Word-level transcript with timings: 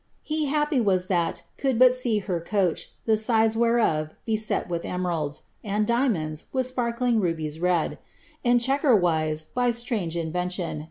'He 0.33 0.45
happy 0.47 0.81
was 0.81 1.05
that 1.09 1.43
could 1.59 1.77
but 1.77 1.93
see 1.93 2.17
her 2.17 2.39
coach. 2.41 2.89
The 3.05 3.17
sides 3.17 3.55
whereof, 3.55 4.15
beset 4.25 4.67
with 4.67 4.83
emeralds 4.83 5.43
And 5.63 5.85
diamonds, 5.85 6.47
with 6.51 6.65
sparkling 6.65 7.21
rubies 7.21 7.59
red. 7.59 7.99
In 8.43 8.57
checkerwise, 8.57 9.45
by 9.53 9.69
strange 9.69 10.15
inyention. 10.15 10.79